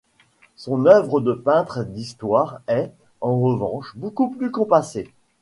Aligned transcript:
Son 0.55 0.87
œuvre 0.87 1.21
de 1.21 1.31
peintre 1.33 1.83
d'histoire 1.83 2.59
est, 2.67 2.91
en 3.21 3.39
revanche, 3.39 3.95
beaucoup 3.95 4.29
plus 4.31 4.49
compassée. 4.49 5.13